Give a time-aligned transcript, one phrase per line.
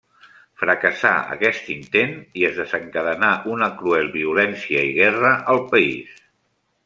[0.59, 6.19] Fracassà aquest intent i es desencadenà una cruel violència i guerra al país.